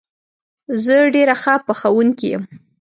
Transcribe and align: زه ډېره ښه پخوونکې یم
زه 0.83 0.95
ډېره 1.15 1.35
ښه 1.41 1.53
پخوونکې 1.67 2.27
یم 2.33 2.43